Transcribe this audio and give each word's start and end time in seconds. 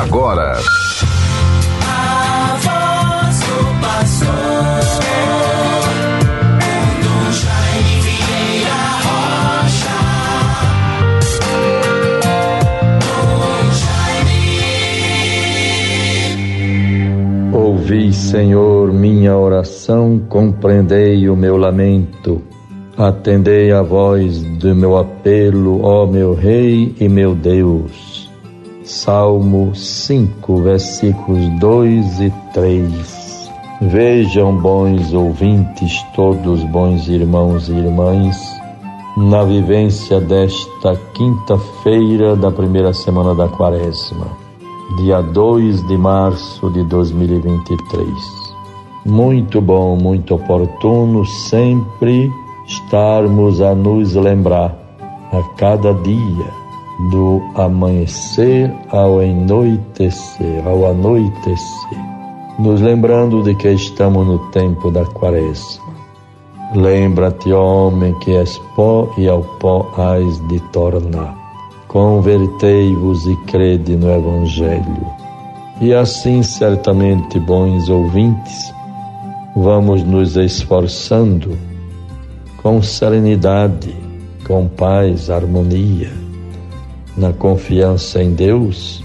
agora. 0.00 0.58
Ouvi, 17.52 18.12
Senhor, 18.12 18.92
minha 18.92 19.36
oração, 19.36 20.20
compreendei 20.28 21.28
o 21.28 21.36
meu 21.36 21.56
lamento. 21.56 22.42
Atendei 22.96 23.72
a 23.72 23.82
voz 23.82 24.42
do 24.42 24.74
meu 24.74 24.96
apelo, 24.96 25.82
ó 25.82 26.06
meu 26.06 26.34
Rei 26.34 26.94
e 27.00 27.08
meu 27.08 27.34
Deus. 27.34 28.13
Salmo 28.84 29.74
5, 29.74 30.56
versículos 30.60 31.48
2 31.58 32.20
e 32.20 32.30
3. 32.52 33.50
Vejam, 33.80 34.54
bons 34.58 35.14
ouvintes, 35.14 36.02
todos 36.14 36.62
bons 36.64 37.08
irmãos 37.08 37.70
e 37.70 37.72
irmãs, 37.72 38.36
na 39.16 39.42
vivência 39.42 40.20
desta 40.20 41.00
quinta-feira 41.14 42.36
da 42.36 42.50
primeira 42.50 42.92
semana 42.92 43.34
da 43.34 43.48
quaresma, 43.48 44.26
dia 44.98 45.22
2 45.22 45.86
de 45.86 45.96
março 45.96 46.70
de 46.70 46.84
2023. 46.84 48.06
Muito 49.06 49.62
bom, 49.62 49.96
muito 49.96 50.34
oportuno 50.34 51.24
sempre 51.24 52.30
estarmos 52.66 53.62
a 53.62 53.74
nos 53.74 54.14
lembrar 54.14 54.76
a 55.32 55.42
cada 55.56 55.94
dia 55.94 56.63
do 57.10 57.42
amanhecer 57.54 58.72
ao 58.90 59.18
anoitecer, 59.18 60.66
ao 60.66 60.86
anoitecer, 60.90 62.00
nos 62.58 62.80
lembrando 62.80 63.42
de 63.42 63.54
que 63.56 63.68
estamos 63.70 64.26
no 64.26 64.38
tempo 64.50 64.90
da 64.90 65.04
quaresma. 65.04 65.84
Lembra-te, 66.74 67.52
homem, 67.52 68.16
que 68.20 68.34
és 68.34 68.58
pó 68.74 69.08
e 69.18 69.28
ao 69.28 69.42
pó 69.60 69.86
hás 69.96 70.40
de 70.48 70.60
tornar. 70.72 71.36
Convertei-vos 71.88 73.26
e 73.26 73.36
crede 73.46 73.96
no 73.96 74.10
Evangelho. 74.10 75.06
E 75.80 75.92
assim, 75.92 76.42
certamente, 76.42 77.38
bons 77.40 77.88
ouvintes, 77.88 78.72
vamos 79.56 80.02
nos 80.02 80.36
esforçando 80.36 81.56
com 82.62 82.80
serenidade, 82.82 83.94
com 84.46 84.66
paz, 84.66 85.30
harmonia, 85.30 86.23
na 87.16 87.32
confiança 87.32 88.22
em 88.22 88.34
Deus, 88.34 89.02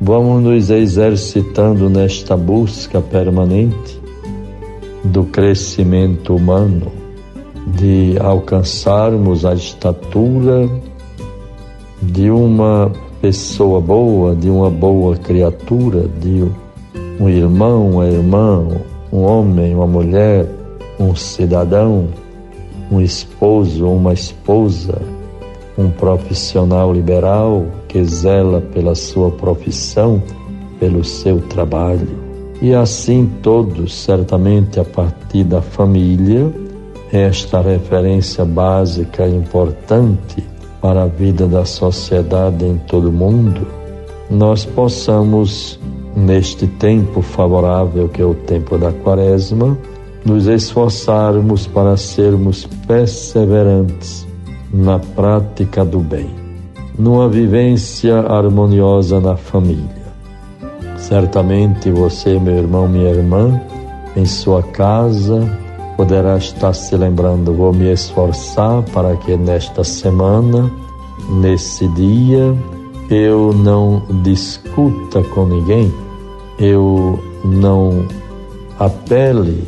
vamos 0.00 0.42
nos 0.42 0.70
exercitando 0.70 1.88
nesta 1.88 2.36
busca 2.36 3.00
permanente 3.00 4.00
do 5.04 5.24
crescimento 5.24 6.34
humano, 6.34 6.92
de 7.66 8.16
alcançarmos 8.20 9.44
a 9.44 9.54
estatura 9.54 10.68
de 12.02 12.30
uma 12.30 12.90
pessoa 13.20 13.80
boa, 13.80 14.34
de 14.34 14.48
uma 14.48 14.70
boa 14.70 15.16
criatura, 15.16 16.08
de 16.20 16.44
um 17.20 17.28
irmão, 17.28 17.90
uma 17.90 18.06
irmã, 18.06 18.66
um 19.12 19.22
homem, 19.22 19.74
uma 19.74 19.86
mulher, 19.86 20.46
um 20.98 21.14
cidadão 21.14 22.08
um 22.90 23.00
esposo 23.00 23.86
uma 23.86 24.12
esposa, 24.12 25.00
um 25.80 25.90
profissional 25.90 26.92
liberal 26.92 27.64
que 27.88 28.04
zela 28.04 28.60
pela 28.60 28.94
sua 28.94 29.30
profissão, 29.30 30.22
pelo 30.78 31.02
seu 31.02 31.40
trabalho. 31.40 32.08
E 32.60 32.74
assim 32.74 33.30
todos, 33.42 33.94
certamente 33.94 34.78
a 34.78 34.84
partir 34.84 35.44
da 35.44 35.62
família, 35.62 36.52
esta 37.10 37.60
referência 37.60 38.44
básica 38.44 39.26
e 39.26 39.34
importante 39.34 40.44
para 40.80 41.04
a 41.04 41.06
vida 41.06 41.46
da 41.46 41.64
sociedade 41.64 42.64
em 42.64 42.76
todo 42.86 43.08
o 43.08 43.12
mundo, 43.12 43.66
nós 44.30 44.64
possamos, 44.64 45.80
neste 46.14 46.66
tempo 46.66 47.22
favorável 47.22 48.08
que 48.08 48.20
é 48.20 48.24
o 48.24 48.34
tempo 48.34 48.76
da 48.76 48.92
quaresma, 48.92 49.76
nos 50.24 50.46
esforçarmos 50.46 51.66
para 51.66 51.96
sermos 51.96 52.66
perseverantes 52.86 54.29
na 54.72 54.98
prática 54.98 55.84
do 55.84 55.98
bem, 55.98 56.30
numa 56.98 57.28
vivência 57.28 58.20
harmoniosa 58.20 59.20
na 59.20 59.36
família. 59.36 60.00
Certamente 60.96 61.90
você, 61.90 62.38
meu 62.38 62.56
irmão, 62.56 62.86
minha 62.86 63.10
irmã, 63.10 63.60
em 64.16 64.24
sua 64.24 64.62
casa, 64.62 65.58
poderá 65.96 66.36
estar 66.36 66.72
se 66.72 66.96
lembrando: 66.96 67.52
vou 67.52 67.72
me 67.72 67.92
esforçar 67.92 68.82
para 68.92 69.16
que 69.16 69.36
nesta 69.36 69.82
semana, 69.82 70.70
nesse 71.28 71.88
dia, 71.88 72.54
eu 73.10 73.52
não 73.52 74.02
discuta 74.22 75.22
com 75.24 75.46
ninguém, 75.46 75.92
eu 76.58 77.18
não 77.44 78.06
apele 78.78 79.64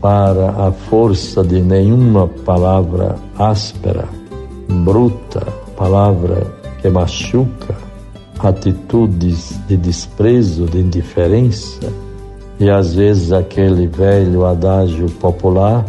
para 0.00 0.50
a 0.50 0.72
força 0.72 1.42
de 1.42 1.60
nenhuma 1.60 2.26
palavra 2.44 3.16
áspera, 3.38 4.08
bruta, 4.68 5.46
palavra 5.76 6.46
que 6.80 6.88
machuca, 6.88 7.76
atitudes 8.38 9.58
de 9.66 9.76
desprezo, 9.76 10.66
de 10.66 10.80
indiferença 10.80 11.92
e 12.58 12.70
às 12.70 12.94
vezes 12.94 13.32
aquele 13.32 13.86
velho 13.86 14.46
adágio 14.46 15.10
popular, 15.20 15.84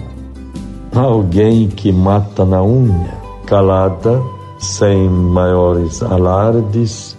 alguém 0.93 1.67
que 1.67 1.91
mata 1.91 2.43
na 2.43 2.61
unha, 2.61 3.13
calada, 3.45 4.21
sem 4.59 5.07
maiores 5.09 6.01
alardes, 6.03 7.15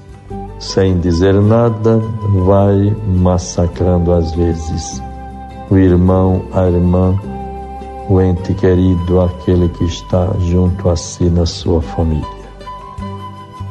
sem 0.59 0.99
dizer 0.99 1.35
nada, 1.35 1.99
vai 2.45 2.95
massacrando 3.07 4.13
às 4.13 4.33
vezes 4.33 5.03
o 5.71 5.77
irmão, 5.77 6.43
a 6.53 6.67
irmã, 6.69 7.19
o 8.09 8.21
ente 8.21 8.55
querido, 8.55 9.21
aquele 9.21 9.69
que 9.69 9.85
está 9.85 10.29
junto 10.41 10.89
a 10.89 10.97
si 10.97 11.25
na 11.25 11.45
sua 11.45 11.83
família. 11.83 12.27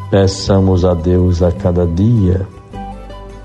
Peçamos 0.09 0.85
a 0.85 0.93
Deus 0.93 1.41
a 1.41 1.51
cada 1.51 1.85
dia 1.85 2.47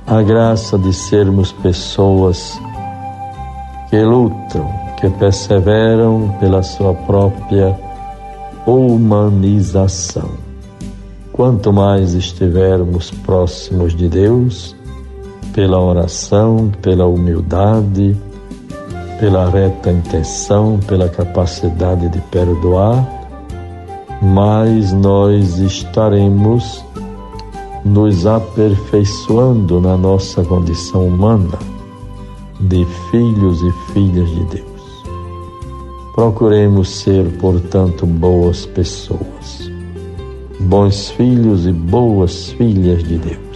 a 0.06 0.20
graça 0.20 0.76
de 0.78 0.92
sermos 0.92 1.52
pessoas 1.52 2.60
que 3.88 4.00
lutam, 4.02 4.68
que 5.00 5.08
perseveram 5.10 6.36
pela 6.38 6.62
sua 6.62 6.92
própria 6.92 7.78
humanização. 8.66 10.30
Quanto 11.32 11.72
mais 11.72 12.14
estivermos 12.14 13.10
próximos 13.10 13.94
de 13.94 14.08
Deus, 14.08 14.76
pela 15.54 15.80
oração, 15.80 16.70
pela 16.82 17.06
humildade, 17.06 18.16
pela 19.22 19.48
reta 19.48 19.92
intenção, 19.92 20.80
pela 20.84 21.08
capacidade 21.08 22.08
de 22.08 22.20
perdoar, 22.22 23.08
mais 24.20 24.92
nós 24.92 25.58
estaremos 25.58 26.84
nos 27.84 28.26
aperfeiçoando 28.26 29.80
na 29.80 29.96
nossa 29.96 30.42
condição 30.42 31.06
humana 31.06 31.56
de 32.62 32.84
filhos 33.12 33.62
e 33.62 33.92
filhas 33.92 34.28
de 34.28 34.44
Deus. 34.56 35.04
Procuremos 36.16 36.88
ser, 36.90 37.24
portanto, 37.38 38.04
boas 38.04 38.66
pessoas, 38.66 39.70
bons 40.58 41.10
filhos 41.10 41.64
e 41.64 41.70
boas 41.72 42.50
filhas 42.50 43.04
de 43.04 43.18
Deus 43.18 43.51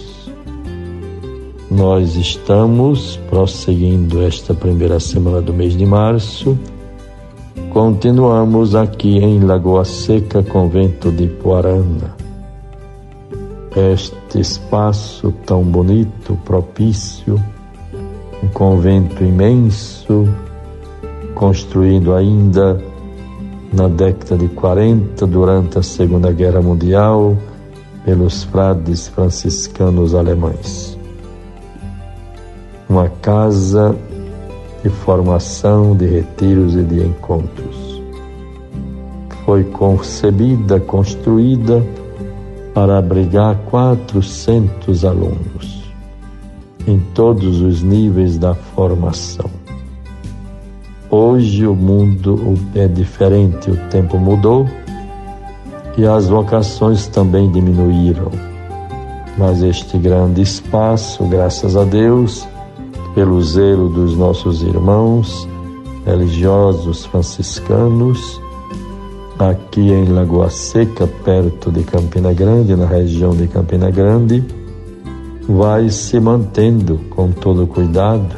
nós 1.71 2.14
estamos 2.14 3.17
prosseguindo 3.29 4.23
esta 4.23 4.55
primeira 4.55 5.00
semana 5.00 5.40
do 5.40 5.52
mês 5.52 5.76
de 5.76 5.85
março. 5.85 6.56
Continuamos 7.70 8.75
aqui 8.75 9.19
em 9.19 9.40
Lagoa 9.40 9.85
Seca, 9.85 10.43
convento 10.43 11.11
de 11.11 11.26
Poarana. 11.26 12.14
Este 13.75 14.40
espaço 14.40 15.32
tão 15.44 15.62
bonito, 15.62 16.38
propício, 16.44 17.43
um 18.43 18.49
convento 18.49 19.23
imenso, 19.25 20.26
construído 21.35 22.14
ainda 22.14 22.81
na 23.73 23.88
década 23.88 24.38
de 24.38 24.49
40, 24.49 25.26
durante 25.26 25.79
a 25.79 25.82
Segunda 25.82 26.32
Guerra 26.32 26.62
Mundial, 26.62 27.37
pelos 28.05 28.44
frades 28.44 29.08
franciscanos 29.08 30.14
alemães 30.14 30.95
uma 32.88 33.09
casa 33.09 33.97
de 34.83 34.91
formação, 34.91 35.97
de 35.97 36.06
retiros 36.06 36.75
e 36.75 36.83
de 36.83 37.00
encontros. 37.00 38.03
Foi 39.44 39.65
concebida, 39.65 40.79
construída 40.81 41.83
para 42.75 42.99
abrigar 42.99 43.56
400 43.71 45.05
alunos. 45.05 45.77
em 46.87 47.00
todos 47.15 47.61
os 47.62 47.83
níveis 47.83 48.38
da 48.38 48.55
formação. 48.55 49.50
Hoje 51.11 51.67
o 51.67 51.75
mundo 51.75 52.55
é 52.77 52.87
diferente, 52.87 53.71
o 53.71 53.77
tempo 53.88 54.19
mudou 54.19 54.69
e 55.97 56.06
as 56.06 56.29
vocações 56.29 57.09
também 57.09 57.50
diminuíram. 57.50 58.31
Mas 59.37 59.62
este 59.62 59.99
grande 59.99 60.43
espaço, 60.43 61.25
graças 61.25 61.77
a 61.77 61.83
Deus, 61.83 62.47
pelo 63.16 63.40
zelo 63.40 63.88
dos 63.88 64.14
nossos 64.14 64.60
irmãos 64.60 65.48
religiosos 66.04 67.06
franciscanos, 67.06 68.38
aqui 69.38 69.90
em 69.90 70.04
Lagoa 70.04 70.50
Seca, 70.50 71.06
perto 71.24 71.72
de 71.72 71.82
Campina 71.82 72.34
Grande, 72.34 72.76
na 72.76 72.84
região 72.84 73.30
de 73.30 73.48
Campina 73.48 73.90
Grande, 73.90 74.44
vai 75.48 75.88
se 75.88 76.20
mantendo 76.20 77.00
com 77.08 77.32
todo 77.32 77.66
cuidado, 77.66 78.36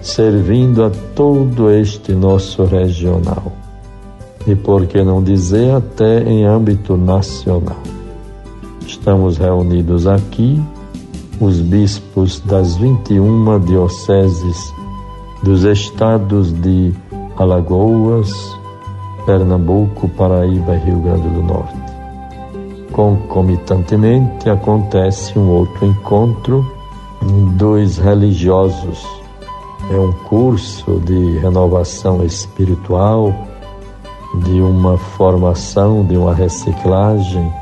servindo 0.00 0.82
a 0.82 0.90
todo 1.14 1.70
este 1.70 2.12
nosso 2.14 2.64
regional. 2.64 3.52
E 4.46 4.54
por 4.54 4.86
que 4.86 5.04
não 5.04 5.22
dizer 5.22 5.74
até 5.74 6.22
em 6.22 6.46
âmbito 6.46 6.96
nacional. 6.96 7.82
Estamos 8.86 9.36
reunidos 9.36 10.06
aqui, 10.06 10.58
os 11.40 11.60
bispos 11.60 12.40
das 12.40 12.76
21 12.76 13.60
dioceses 13.60 14.74
dos 15.42 15.64
estados 15.64 16.52
de 16.52 16.92
Alagoas, 17.36 18.32
Pernambuco, 19.26 20.08
Paraíba 20.10 20.74
e 20.74 20.78
Rio 20.78 20.98
Grande 21.00 21.28
do 21.28 21.42
Norte. 21.42 21.74
Concomitantemente 22.92 24.48
acontece 24.48 25.38
um 25.38 25.50
outro 25.50 25.86
encontro 25.86 26.64
dos 27.56 27.98
religiosos. 27.98 29.04
É 29.90 29.96
um 29.98 30.12
curso 30.28 31.00
de 31.00 31.38
renovação 31.38 32.24
espiritual, 32.24 33.34
de 34.42 34.60
uma 34.60 34.96
formação, 34.96 36.04
de 36.04 36.16
uma 36.16 36.34
reciclagem. 36.34 37.52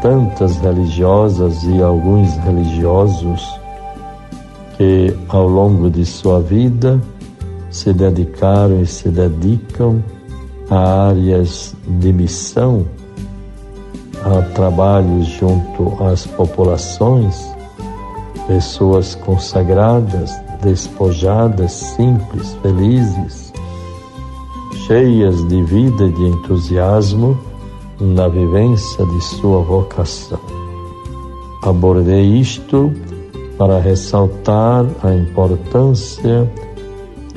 Tantas 0.00 0.56
religiosas 0.58 1.62
e 1.64 1.82
alguns 1.82 2.34
religiosos 2.38 3.60
que 4.76 5.14
ao 5.28 5.46
longo 5.46 5.90
de 5.90 6.06
sua 6.06 6.40
vida 6.40 6.98
se 7.70 7.92
dedicaram 7.92 8.80
e 8.80 8.86
se 8.86 9.10
dedicam 9.10 10.02
a 10.70 11.08
áreas 11.08 11.76
de 11.86 12.12
missão, 12.12 12.86
a 14.24 14.40
trabalhos 14.54 15.26
junto 15.26 16.02
às 16.02 16.26
populações, 16.26 17.36
pessoas 18.46 19.14
consagradas, 19.16 20.32
despojadas, 20.62 21.72
simples, 21.72 22.56
felizes, 22.62 23.52
cheias 24.86 25.46
de 25.46 25.62
vida 25.64 26.04
e 26.04 26.12
de 26.12 26.24
entusiasmo 26.24 27.49
na 28.00 28.28
vivência 28.28 29.04
de 29.04 29.24
sua 29.24 29.60
vocação. 29.62 30.40
Abordei 31.62 32.38
isto 32.38 32.92
para 33.58 33.78
ressaltar 33.78 34.86
a 35.02 35.14
importância 35.14 36.50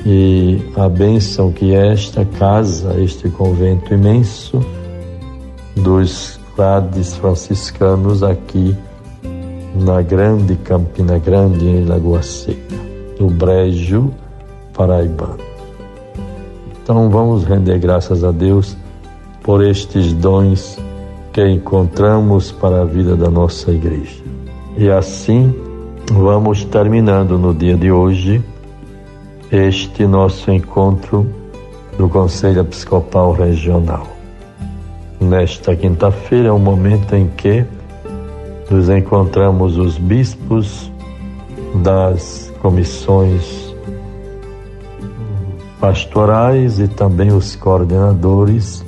e 0.06 0.60
a 0.76 0.88
bênção 0.88 1.52
que 1.52 1.74
esta 1.74 2.24
casa, 2.24 2.98
este 3.00 3.28
convento 3.28 3.92
imenso 3.92 4.60
dos 5.76 6.40
frades 6.56 7.14
franciscanos 7.16 8.22
aqui 8.22 8.74
na 9.74 10.00
grande 10.02 10.56
Campina 10.56 11.18
Grande, 11.18 11.66
em 11.66 11.84
Lagoa 11.84 12.22
Seca, 12.22 12.76
no 13.18 13.28
Brejo 13.28 14.10
Paraibano. 14.72 15.38
Então 16.82 17.10
vamos 17.10 17.44
render 17.44 17.78
graças 17.78 18.22
a 18.22 18.30
Deus 18.30 18.76
por 19.44 19.62
estes 19.62 20.14
dons 20.14 20.78
que 21.32 21.46
encontramos 21.46 22.50
para 22.50 22.80
a 22.80 22.84
vida 22.84 23.14
da 23.14 23.30
nossa 23.30 23.70
igreja. 23.70 24.24
E 24.76 24.90
assim 24.90 25.54
vamos 26.10 26.64
terminando 26.64 27.38
no 27.38 27.54
dia 27.54 27.76
de 27.76 27.92
hoje 27.92 28.42
este 29.52 30.06
nosso 30.06 30.50
encontro 30.50 31.26
do 31.98 32.08
Conselho 32.08 32.62
Episcopal 32.62 33.32
Regional. 33.32 34.08
Nesta 35.20 35.76
quinta-feira 35.76 36.48
é 36.48 36.52
o 36.52 36.58
momento 36.58 37.14
em 37.14 37.28
que 37.28 37.64
nos 38.70 38.88
encontramos 38.88 39.76
os 39.76 39.98
bispos 39.98 40.90
das 41.82 42.50
comissões 42.62 43.74
pastorais 45.78 46.78
e 46.78 46.88
também 46.88 47.30
os 47.30 47.54
coordenadores 47.56 48.82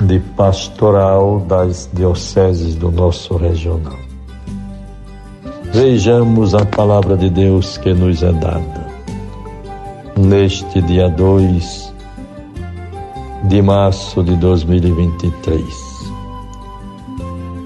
de 0.00 0.20
pastoral 0.36 1.40
das 1.40 1.88
dioceses 1.92 2.74
do 2.74 2.90
nosso 2.90 3.36
regional. 3.36 3.98
Vejamos 5.72 6.54
a 6.54 6.64
palavra 6.64 7.16
de 7.16 7.28
Deus 7.28 7.76
que 7.76 7.92
nos 7.92 8.22
é 8.22 8.32
dada 8.32 8.88
neste 10.16 10.80
dia 10.82 11.08
2 11.08 11.94
de 13.44 13.62
março 13.62 14.22
de 14.22 14.34
2023. 14.36 15.64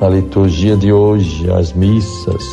A 0.00 0.08
liturgia 0.08 0.76
de 0.76 0.93
hoje, 0.93 1.50
as 1.50 1.73
missas, 1.73 2.44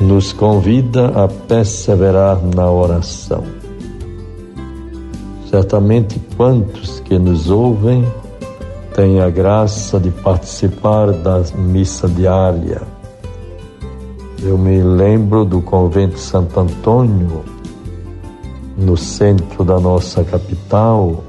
nos 0.00 0.32
convida 0.32 1.08
a 1.08 1.28
perseverar 1.28 2.40
na 2.42 2.70
oração. 2.70 3.57
Certamente, 5.50 6.20
quantos 6.36 7.00
que 7.00 7.18
nos 7.18 7.48
ouvem 7.48 8.04
têm 8.94 9.20
a 9.20 9.30
graça 9.30 9.98
de 9.98 10.10
participar 10.10 11.10
da 11.12 11.40
missa 11.56 12.06
diária. 12.06 12.82
Eu 14.42 14.58
me 14.58 14.82
lembro 14.82 15.46
do 15.46 15.62
convento 15.62 16.18
Santo 16.18 16.60
Antônio, 16.60 17.44
no 18.76 18.96
centro 18.96 19.64
da 19.64 19.80
nossa 19.80 20.22
capital, 20.22 21.24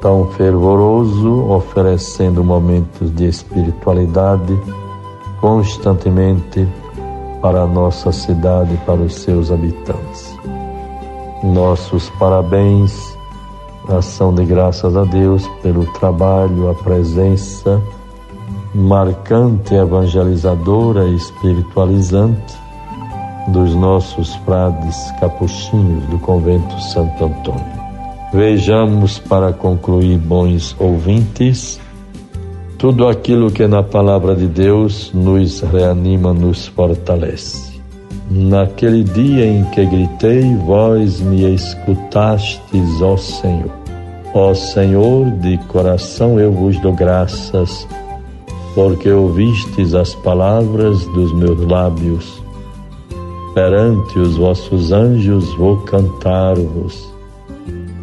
tão 0.00 0.30
fervoroso, 0.32 1.50
oferecendo 1.50 2.42
momentos 2.42 3.14
de 3.14 3.26
espiritualidade 3.26 4.58
constantemente 5.40 6.66
para 7.42 7.62
a 7.62 7.66
nossa 7.66 8.10
cidade 8.10 8.72
e 8.74 8.78
para 8.78 9.02
os 9.02 9.14
seus 9.14 9.52
habitantes. 9.52 10.33
Nossos 11.44 12.08
parabéns, 12.18 13.18
ação 13.88 14.34
de 14.34 14.46
graças 14.46 14.96
a 14.96 15.04
Deus 15.04 15.46
pelo 15.62 15.84
trabalho, 15.92 16.70
a 16.70 16.74
presença 16.74 17.82
marcante, 18.74 19.74
evangelizadora 19.74 21.04
e 21.04 21.14
espiritualizante 21.14 22.54
dos 23.48 23.74
nossos 23.74 24.34
frades 24.36 25.12
capuchinhos 25.20 26.02
do 26.06 26.18
convento 26.18 26.80
Santo 26.80 27.26
Antônio. 27.26 27.84
Vejamos 28.32 29.18
para 29.18 29.52
concluir, 29.52 30.18
bons 30.18 30.74
ouvintes, 30.80 31.78
tudo 32.78 33.06
aquilo 33.06 33.50
que 33.50 33.66
na 33.66 33.82
palavra 33.82 34.34
de 34.34 34.46
Deus 34.46 35.12
nos 35.12 35.60
reanima, 35.60 36.32
nos 36.32 36.66
fortalece. 36.66 37.73
Naquele 38.30 39.04
dia 39.04 39.46
em 39.46 39.64
que 39.64 39.84
gritei, 39.84 40.56
vós 40.64 41.20
me 41.20 41.54
escutastes, 41.54 43.02
ó 43.02 43.16
Senhor. 43.16 43.70
Ó 44.32 44.54
Senhor, 44.54 45.30
de 45.30 45.58
coração 45.68 46.40
eu 46.40 46.50
vos 46.50 46.78
dou 46.80 46.92
graças, 46.92 47.86
porque 48.74 49.10
ouvistes 49.10 49.94
as 49.94 50.14
palavras 50.16 51.04
dos 51.08 51.32
meus 51.34 51.60
lábios 51.66 52.44
perante 53.54 54.18
os 54.18 54.36
vossos 54.36 54.90
anjos 54.90 55.54
vou 55.54 55.76
cantar-vos, 55.82 57.08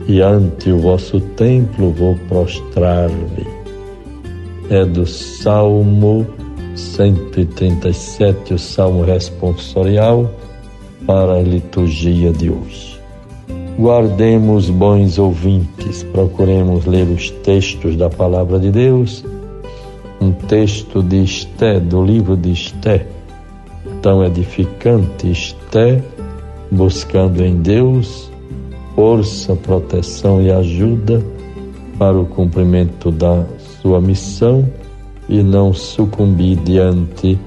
e 0.07 0.21
ante 0.21 0.71
o 0.71 0.79
vosso 0.79 1.19
templo 1.19 1.91
vou 1.91 2.17
prostrar-me. 2.29 3.45
É 4.69 4.85
do 4.85 5.05
Salmo 5.05 6.25
137, 6.81 8.53
o 8.53 8.59
Salmo 8.59 9.03
responsorial 9.03 10.29
para 11.05 11.33
a 11.33 11.41
liturgia 11.41 12.31
de 12.31 12.50
hoje. 12.50 13.00
Guardemos, 13.79 14.69
bons 14.69 15.17
ouvintes, 15.17 16.03
procuremos 16.03 16.85
ler 16.85 17.07
os 17.07 17.29
textos 17.29 17.95
da 17.95 18.09
palavra 18.09 18.59
de 18.59 18.71
Deus. 18.71 19.23
Um 20.19 20.31
texto 20.31 21.01
de 21.01 21.23
Esté, 21.23 21.79
do 21.79 22.03
livro 22.03 22.35
de 22.35 22.51
Esté, 22.51 23.07
tão 24.01 24.23
edificante 24.23 25.31
esté, 25.31 26.03
buscando 26.69 27.43
em 27.43 27.55
Deus 27.55 28.31
força, 28.95 29.55
proteção 29.55 30.41
e 30.41 30.51
ajuda 30.51 31.23
para 31.97 32.19
o 32.19 32.25
cumprimento 32.25 33.11
da 33.11 33.45
sua 33.81 34.01
missão 34.01 34.67
e 35.31 35.41
não 35.41 35.73
sucumbir 35.73 36.57
diante 36.57 37.39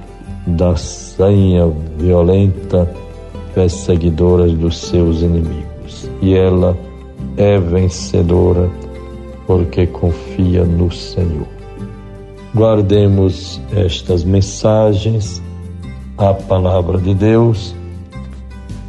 da 0.46 0.74
senha 0.74 1.70
violenta 1.98 2.90
perseguidora 3.54 4.46
dos 4.48 4.78
seus 4.78 5.20
inimigos. 5.20 6.10
E 6.22 6.34
ela 6.34 6.76
é 7.36 7.58
vencedora 7.58 8.70
porque 9.46 9.86
confia 9.86 10.64
no 10.64 10.90
Senhor. 10.90 11.46
Guardemos 12.54 13.60
estas 13.74 14.24
mensagens, 14.24 15.42
a 16.16 16.32
palavra 16.32 16.98
de 16.98 17.12
Deus, 17.12 17.74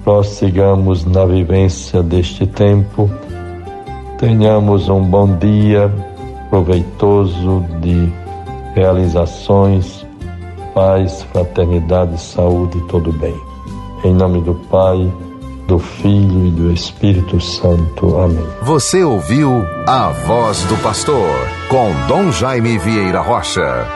prossigamos 0.06 1.04
na 1.04 1.26
vivência 1.26 2.02
deste 2.02 2.48
tempo, 2.48 3.10
tenhamos 4.20 4.88
um 4.88 5.02
bom 5.02 5.36
dia 5.38 5.92
proveitoso 6.50 7.66
de 7.82 8.25
realizações, 8.76 10.06
paz, 10.74 11.24
fraternidade, 11.32 12.20
saúde 12.22 12.78
e 12.78 12.82
todo 12.82 13.12
bem. 13.14 13.36
Em 14.04 14.14
nome 14.14 14.42
do 14.42 14.54
Pai, 14.70 15.12
do 15.68 15.80
Filho 15.80 16.46
e 16.46 16.52
do 16.52 16.72
Espírito 16.72 17.40
Santo. 17.42 18.18
Amém. 18.18 18.46
Você 18.62 19.04
ouviu 19.04 19.66
a 19.88 20.10
voz 20.10 20.62
do 20.64 20.78
pastor 20.84 21.32
com 21.70 21.92
Dom 22.08 22.32
Jaime 22.32 22.78
Vieira 22.78 23.22
Rocha. 23.22 23.88